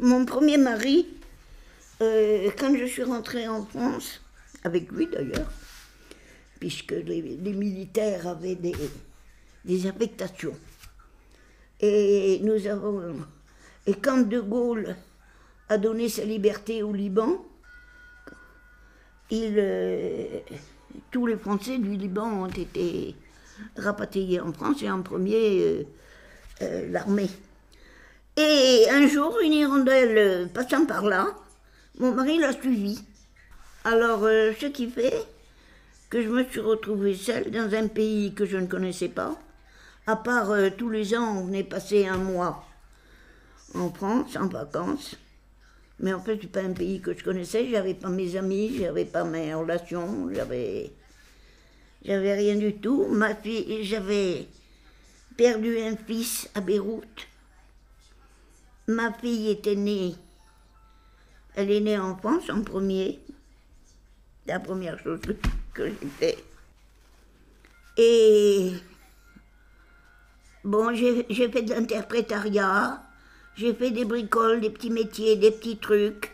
Mon 0.00 0.24
premier 0.24 0.58
mari, 0.58 1.08
euh, 2.02 2.50
quand 2.56 2.72
je 2.76 2.84
suis 2.84 3.02
rentrée 3.02 3.48
en 3.48 3.64
France, 3.66 4.20
avec 4.62 4.92
lui 4.92 5.08
d'ailleurs, 5.08 5.50
puisque 6.60 6.92
les, 6.92 7.20
militaires 7.52 8.28
avaient 8.28 8.54
des, 8.54 9.86
affectations. 9.88 10.56
Et 11.80 12.40
nous 12.44 12.64
avons. 12.68 13.16
Et 13.86 13.94
quand 13.94 14.18
De 14.28 14.38
Gaulle 14.40 14.94
a 15.68 15.78
donné 15.78 16.08
sa 16.08 16.24
liberté 16.24 16.84
au 16.84 16.92
Liban, 16.92 17.44
euh, 19.32 20.40
tous 21.10 21.26
les 21.26 21.36
Français 21.36 21.78
du 21.78 21.96
Liban 21.96 22.44
ont 22.44 22.46
été 22.46 23.16
rapatriés 23.76 24.38
en 24.38 24.52
France 24.52 24.80
et 24.82 24.90
en 24.90 25.02
premier 25.02 25.84
euh, 26.62 26.88
l'armée. 26.92 27.30
Et 28.40 28.88
un 28.88 29.04
jour, 29.08 29.36
une 29.42 29.52
hirondelle 29.52 30.16
euh, 30.16 30.46
passant 30.46 30.86
par 30.86 31.02
là, 31.02 31.26
mon 31.98 32.14
mari 32.14 32.38
l'a 32.38 32.52
suivi. 32.52 33.02
Alors, 33.82 34.22
euh, 34.22 34.52
ce 34.60 34.66
qui 34.66 34.88
fait 34.88 35.26
que 36.08 36.22
je 36.22 36.28
me 36.28 36.44
suis 36.44 36.60
retrouvée 36.60 37.16
seule 37.16 37.50
dans 37.50 37.74
un 37.74 37.88
pays 37.88 38.32
que 38.34 38.46
je 38.46 38.56
ne 38.56 38.66
connaissais 38.66 39.08
pas. 39.08 39.36
À 40.06 40.14
part 40.14 40.52
euh, 40.52 40.70
tous 40.70 40.88
les 40.88 41.16
ans, 41.16 41.36
on 41.36 41.46
venait 41.46 41.64
passer 41.64 42.06
un 42.06 42.18
mois 42.18 42.64
en 43.74 43.90
France 43.90 44.36
en 44.36 44.46
vacances. 44.46 45.16
Mais 45.98 46.12
en 46.12 46.20
fait, 46.20 46.38
c'est 46.40 46.52
pas 46.52 46.60
un 46.60 46.74
pays 46.74 47.00
que 47.00 47.18
je 47.18 47.24
connaissais. 47.24 47.68
J'avais 47.68 47.94
pas 47.94 48.08
mes 48.08 48.36
amis, 48.36 48.78
j'avais 48.78 49.04
pas 49.04 49.24
mes 49.24 49.52
relations, 49.52 50.28
j'avais, 50.32 50.92
j'avais 52.04 52.34
rien 52.34 52.54
du 52.54 52.74
tout. 52.74 53.08
Ma 53.08 53.34
fille, 53.34 53.82
j'avais 53.82 54.46
perdu 55.36 55.76
un 55.80 55.96
fils 55.96 56.48
à 56.54 56.60
Beyrouth. 56.60 57.26
Ma 58.88 59.12
fille 59.12 59.50
était 59.50 59.76
née. 59.76 60.14
Elle 61.54 61.70
est 61.70 61.80
née 61.80 61.98
en 61.98 62.16
France 62.16 62.48
en 62.48 62.62
premier. 62.62 63.20
La 64.46 64.58
première 64.58 64.98
chose 64.98 65.20
que, 65.74 65.88
j'ai 65.88 66.08
fait. 66.18 66.44
Et 67.98 68.72
bon, 70.64 70.94
j'ai 70.94 71.22
fait 71.50 71.62
de 71.62 71.74
l'interprétariat. 71.74 73.02
J'ai 73.56 73.74
fait 73.74 73.90
des 73.90 74.06
bricoles, 74.06 74.62
des 74.62 74.70
petits 74.70 74.88
métiers, 74.88 75.36
des 75.36 75.50
petits 75.50 75.76
trucs. 75.76 76.32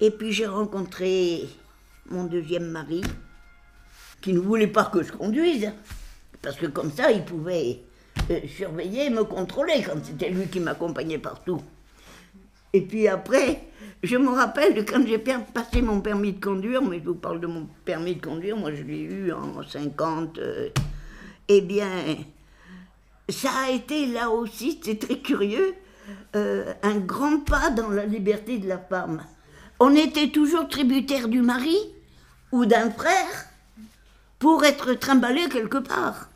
Et 0.00 0.10
puis 0.10 0.32
j'ai 0.32 0.46
rencontré 0.46 1.46
mon 2.06 2.24
deuxième 2.24 2.70
mari, 2.70 3.02
qui 4.22 4.32
ne 4.32 4.38
voulait 4.38 4.68
pas 4.68 4.86
que 4.86 5.02
je 5.02 5.12
conduise, 5.12 5.70
parce 6.40 6.56
que 6.56 6.66
comme 6.66 6.92
ça, 6.92 7.10
il 7.10 7.26
pouvait 7.26 7.82
surveiller 8.48 9.06
et 9.06 9.10
me 9.10 9.24
contrôler 9.24 9.82
quand 9.84 10.04
c'était 10.04 10.30
lui 10.30 10.46
qui 10.46 10.60
m'accompagnait 10.60 11.18
partout. 11.18 11.62
Et 12.72 12.82
puis 12.82 13.08
après, 13.08 13.62
je 14.02 14.16
me 14.16 14.28
rappelle 14.28 14.84
quand 14.84 15.06
j'ai 15.06 15.18
passé 15.18 15.82
mon 15.82 16.00
permis 16.00 16.32
de 16.32 16.44
conduire, 16.44 16.82
mais 16.82 17.00
je 17.00 17.04
vous 17.04 17.14
parle 17.14 17.40
de 17.40 17.46
mon 17.46 17.66
permis 17.84 18.14
de 18.14 18.24
conduire, 18.24 18.56
moi 18.56 18.72
je 18.74 18.82
l'ai 18.82 19.00
eu 19.00 19.32
en 19.32 19.62
50. 19.62 20.38
euh, 20.38 20.68
eh 21.48 21.62
bien, 21.62 21.88
ça 23.28 23.50
a 23.66 23.70
été 23.70 24.06
là 24.06 24.30
aussi, 24.30 24.78
c'est 24.82 24.98
très 24.98 25.18
curieux, 25.18 25.74
euh, 26.36 26.72
un 26.82 26.98
grand 26.98 27.40
pas 27.40 27.70
dans 27.70 27.88
la 27.88 28.04
liberté 28.04 28.58
de 28.58 28.68
la 28.68 28.78
femme. 28.78 29.22
On 29.80 29.94
était 29.94 30.28
toujours 30.28 30.68
tributaire 30.68 31.28
du 31.28 31.40
mari 31.40 31.76
ou 32.52 32.66
d'un 32.66 32.90
frère 32.90 33.46
pour 34.38 34.64
être 34.64 34.92
trimballé 34.94 35.48
quelque 35.48 35.78
part. 35.78 36.28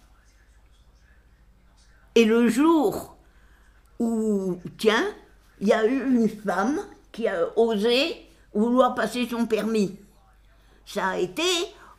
Et 2.14 2.24
le 2.24 2.48
jour 2.48 3.16
où, 3.98 4.58
tiens, 4.78 5.05
il 5.60 5.68
y 5.68 5.72
a 5.72 5.86
eu 5.86 6.14
une 6.14 6.28
femme 6.28 6.80
qui 7.10 7.28
a 7.28 7.48
osé 7.56 8.16
vouloir 8.52 8.94
passer 8.94 9.27
son 9.30 9.46
permis. 9.46 9.98
Ça 10.84 11.08
a 11.08 11.18
été, 11.18 11.42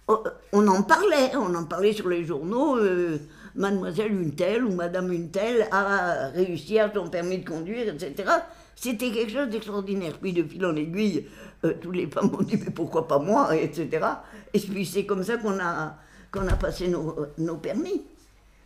on 0.08 0.68
en 0.68 0.84
parlait, 0.84 1.36
on 1.36 1.54
en 1.56 1.66
parlait 1.66 1.94
sur 1.94 2.10
les 2.10 2.26
journaux, 2.26 2.78
euh, 2.78 3.18
mademoiselle 3.56 4.12
une 4.12 4.36
telle 4.36 4.66
ou 4.66 4.74
madame 4.74 5.12
une 5.12 5.32
telle 5.32 5.68
a 5.72 6.30
réussi 6.30 6.80
à 6.80 6.92
son 6.94 7.08
permis 7.08 7.40
de 7.40 7.50
conduire, 7.50 7.88
etc. 7.94 8.30
C'était 8.76 9.12
quelque 9.12 9.32
chose 9.32 9.50
d'extraordinaire. 9.50 10.18
Puis 10.22 10.34
de 10.34 10.44
fil 10.44 10.66
en 10.66 10.76
aiguille, 10.76 11.28
euh, 11.64 11.74
tous 11.82 11.92
les 11.92 12.08
femmes 12.08 12.32
ont 12.38 12.44
dit 12.44 12.58
mais 12.58 12.72
pourquoi 12.72 13.08
pas 13.08 13.20
moi, 13.20 13.56
etc. 13.56 14.06
Et 14.54 14.60
puis 14.60 14.86
c'est 14.86 15.06
comme 15.06 15.24
ça 15.24 15.38
qu'on 15.38 15.60
a, 15.60 15.96
qu'on 16.32 16.48
a 16.48 16.56
passé 16.56 16.88
nos, 16.88 17.16
nos 17.38 17.58
permis. 17.58 18.04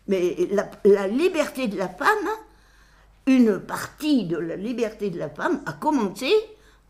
Mais 0.08 0.36
la, 0.86 1.08
liberté 1.08 1.68
de 1.68 1.78
la 1.78 1.90
femme, 1.90 2.30
une 3.26 3.60
partie 3.60 4.26
de 4.26 4.38
la 4.38 4.56
liberté 4.56 5.10
de 5.10 5.20
la 5.20 5.30
femme 5.30 5.62
a 5.66 5.74
commencé 5.74 6.32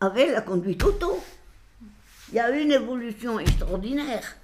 avec 0.00 0.30
la 0.30 0.40
conduite 0.40 0.84
auto. 0.84 1.18
Il 2.30 2.36
y 2.36 2.40
a 2.40 2.50
une 2.50 2.72
évolution 2.72 3.38
extraordinaire. 3.38 4.36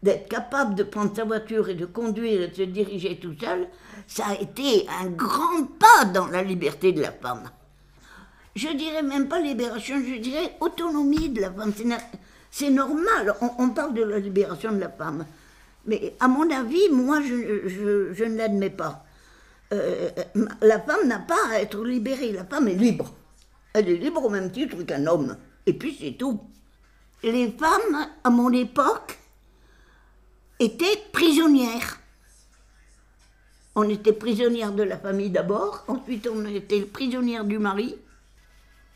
D'être 0.00 0.28
capable 0.28 0.76
de 0.76 0.84
prendre 0.84 1.14
sa 1.14 1.24
voiture 1.24 1.68
et 1.68 1.74
de 1.74 1.84
conduire 1.84 2.42
et 2.42 2.48
de 2.48 2.54
se 2.54 2.62
diriger 2.62 3.18
tout 3.18 3.34
seul, 3.38 3.66
ça 4.06 4.26
a 4.28 4.34
été 4.34 4.86
un 5.02 5.10
grand 5.10 5.64
pas 5.78 6.04
dans 6.14 6.28
la 6.28 6.44
liberté 6.44 6.92
de 6.92 7.02
la 7.02 7.10
femme. 7.10 7.50
Je 8.54 8.68
dirais 8.68 9.02
même 9.02 9.28
pas 9.28 9.40
libération, 9.40 9.96
je 9.96 10.20
dirais 10.20 10.56
autonomie 10.60 11.30
de 11.30 11.40
la 11.40 11.50
femme. 11.50 11.72
C'est 12.50 12.70
normal, 12.70 13.34
on 13.58 13.70
parle 13.70 13.94
de 13.94 14.04
la 14.04 14.20
libération 14.20 14.70
de 14.72 14.78
la 14.78 14.88
femme. 14.88 15.26
Mais 15.88 16.14
à 16.20 16.28
mon 16.28 16.48
avis, 16.50 16.90
moi, 16.92 17.20
je, 17.22 18.24
ne 18.24 18.36
l'admets 18.36 18.70
pas. 18.70 19.04
Euh, 19.72 20.10
la 20.60 20.78
femme 20.80 21.08
n'a 21.08 21.18
pas 21.18 21.48
à 21.50 21.60
être 21.60 21.82
libérée, 21.82 22.32
la 22.32 22.44
femme 22.44 22.68
est 22.68 22.74
libre. 22.74 23.14
Elle 23.72 23.88
est 23.88 23.96
libre 23.96 24.24
au 24.24 24.28
même 24.28 24.52
titre 24.52 24.82
qu'un 24.82 25.06
homme. 25.06 25.36
Et 25.66 25.72
puis 25.72 25.96
c'est 25.98 26.12
tout. 26.12 26.40
Les 27.22 27.50
femmes, 27.50 28.06
à 28.22 28.30
mon 28.30 28.52
époque, 28.52 29.18
étaient 30.60 31.02
prisonnières. 31.10 31.98
On 33.74 33.88
était 33.88 34.12
prisonnière 34.12 34.72
de 34.72 34.82
la 34.82 34.98
famille 34.98 35.30
d'abord, 35.30 35.84
ensuite 35.88 36.28
on 36.30 36.44
était 36.46 36.82
prisonnière 36.82 37.44
du 37.44 37.58
mari. 37.58 37.96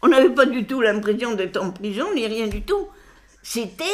On 0.02 0.08
n'avait 0.08 0.34
pas 0.34 0.46
du 0.46 0.66
tout 0.66 0.80
l'impression 0.80 1.34
d'être 1.34 1.58
en 1.58 1.70
prison, 1.70 2.12
ni 2.14 2.26
rien 2.26 2.48
du 2.48 2.62
tout. 2.62 2.88
C'était 3.42 3.84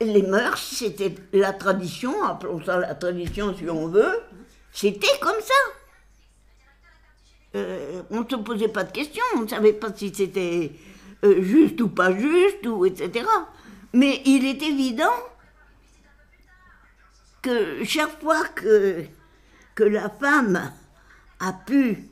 les 0.00 0.22
mœurs, 0.22 0.58
c'était 0.58 1.14
la 1.32 1.52
tradition, 1.52 2.24
appelons 2.24 2.62
ça 2.64 2.78
la 2.78 2.94
tradition 2.94 3.54
si 3.56 3.68
on 3.68 3.88
veut. 3.88 4.20
C'était 4.72 5.18
comme 5.20 5.40
ça. 5.40 5.54
Euh, 7.54 8.02
on 8.10 8.20
ne 8.20 8.28
se 8.28 8.36
posait 8.36 8.68
pas 8.68 8.84
de 8.84 8.92
questions, 8.92 9.24
on 9.36 9.42
ne 9.42 9.48
savait 9.48 9.72
pas 9.72 9.88
si 9.94 10.12
c'était 10.14 10.72
euh, 11.24 11.42
juste 11.42 11.80
ou 11.80 11.88
pas 11.88 12.14
juste, 12.14 12.66
ou 12.66 12.84
etc. 12.84 13.24
Mais 13.94 14.20
il 14.26 14.44
est 14.44 14.62
évident 14.62 15.14
que 17.40 17.82
chaque 17.84 18.20
fois 18.20 18.44
que, 18.54 19.04
que 19.74 19.84
la 19.84 20.10
femme 20.10 20.72
a 21.40 21.52
pu 21.52 22.10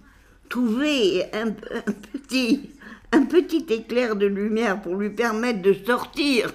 trouver 0.48 1.24
un, 1.34 1.50
petit, 1.50 2.70
un 3.12 3.24
petit 3.24 3.66
éclair 3.68 4.16
de 4.16 4.26
lumière 4.26 4.80
pour 4.80 4.94
lui 4.94 5.10
permettre 5.10 5.60
de 5.60 5.74
sortir 5.74 6.50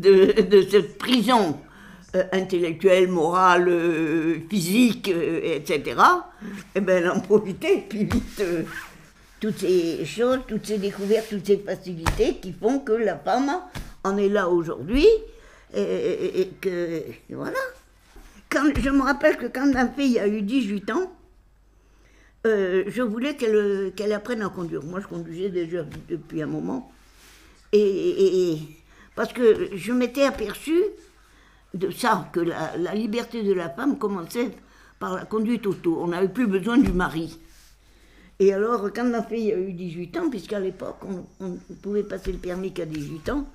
de, 0.00 0.62
cette 0.70 0.98
prison 0.98 1.58
euh, 2.14 2.24
intellectuelle, 2.32 3.08
morale, 3.08 3.68
euh, 3.68 4.36
physique, 4.48 5.08
euh, 5.08 5.40
etc., 5.56 5.96
eh 6.74 6.80
ben, 6.80 7.02
elle 7.02 7.10
en 7.10 7.20
profitait, 7.20 7.84
puis 7.88 8.04
vite, 8.04 8.42
toutes 9.40 9.58
ces 9.58 10.04
choses, 10.04 10.40
toutes 10.48 10.66
ces 10.66 10.78
découvertes, 10.78 11.26
toutes 11.30 11.46
ces 11.46 11.58
facilités 11.58 12.36
qui 12.40 12.52
font 12.52 12.78
que 12.80 12.92
la 12.92 13.16
femme 13.18 13.50
en 14.04 14.16
est 14.16 14.28
là 14.28 14.48
aujourd'hui, 14.48 15.06
et, 15.74 15.80
et- 15.82 16.40
et 16.42 16.46
que, 16.60 17.02
voilà. 17.30 17.58
Quand, 18.48 18.70
je 18.80 18.90
me 18.90 19.02
rappelle 19.02 19.36
que 19.36 19.46
quand 19.46 19.66
ma 19.72 19.88
fille 19.88 20.18
a 20.18 20.26
eu 20.28 20.40
18 20.42 20.90
ans, 20.92 21.12
je 22.44 23.02
voulais 23.02 23.34
qu'elle 23.34 23.92
qu'elle 23.96 24.12
apprenne 24.12 24.40
à 24.42 24.48
conduire. 24.48 24.84
Moi, 24.84 25.00
je 25.00 25.08
conduisais 25.08 25.48
déjà 25.48 25.84
depuis 26.08 26.42
un 26.42 26.46
moment. 26.46 26.92
Et, 27.72 27.80
et- 27.80 28.52
et- 28.52 28.58
parce 29.16 29.32
que 29.32 29.74
je 29.74 29.92
m'étais 29.92 30.22
aperçue 30.22 30.84
de 31.74 31.90
ça, 31.90 32.30
que 32.32 32.40
la, 32.40 32.94
liberté 32.94 33.42
de 33.42 33.52
la 33.52 33.68
femme 33.68 33.98
commençait 33.98 34.50
par 35.00 35.14
la 35.14 35.24
conduite 35.24 35.66
auto. 35.66 35.98
On 36.00 36.08
n'avait 36.08 36.28
plus 36.28 36.46
besoin 36.46 36.78
du 36.78 36.92
mari. 36.92 37.38
Et 38.38 38.52
alors, 38.52 38.90
quand 38.94 39.04
ma 39.04 39.22
fille 39.22 39.52
a 39.52 39.58
eu 39.58 39.72
18 39.72 40.16
ans, 40.18 40.30
puisqu'à 40.30 40.60
l'époque, 40.60 40.98
on, 41.02 41.24
on 41.44 41.58
pouvait 41.82 42.02
passer 42.02 42.30
le 42.30 42.38
permis 42.38 42.72
qu'à 42.72 42.84
18 42.84 43.30
ans, 43.30 43.46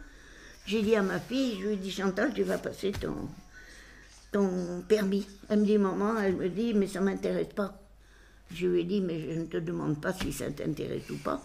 j'ai 0.65 0.81
dit 0.81 0.95
à 0.95 1.03
ma 1.03 1.19
fille, 1.19 1.57
je 1.59 1.67
lui 1.67 1.73
ai 1.73 1.77
dit, 1.77 1.91
Chantal, 1.91 2.33
tu 2.33 2.43
vas 2.43 2.57
passer 2.57 2.91
ton, 2.91 3.15
ton 4.31 4.83
permis. 4.87 5.27
Elle 5.49 5.59
me 5.59 5.65
dit, 5.65 5.77
maman, 5.77 6.19
elle 6.19 6.35
me 6.35 6.49
dit, 6.49 6.73
mais 6.73 6.87
ça 6.87 6.99
ne 6.99 7.05
m'intéresse 7.05 7.53
pas. 7.55 7.79
Je 8.53 8.67
lui 8.67 8.81
ai 8.81 8.83
dit, 8.83 9.01
mais 9.01 9.19
je 9.19 9.39
ne 9.39 9.45
te 9.45 9.57
demande 9.57 10.01
pas 10.01 10.13
si 10.13 10.33
ça 10.33 10.49
t'intéresse 10.49 11.09
ou 11.09 11.17
pas. 11.17 11.41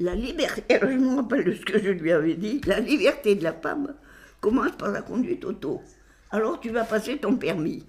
La 0.00 0.14
liberté, 0.14 0.62
je 0.80 0.86
me 0.86 1.16
rappelle 1.16 1.44
de 1.44 1.52
ce 1.52 1.60
que 1.60 1.78
je 1.78 1.90
lui 1.90 2.10
avais 2.10 2.34
dit, 2.34 2.62
la 2.64 2.80
liberté 2.80 3.34
de 3.34 3.44
la 3.44 3.52
femme 3.52 3.94
commence 4.40 4.72
par 4.72 4.90
la 4.90 5.02
conduite 5.02 5.44
auto. 5.44 5.82
Alors 6.30 6.58
tu 6.58 6.70
vas 6.70 6.84
passer 6.84 7.18
ton 7.18 7.36
permis. 7.36 7.84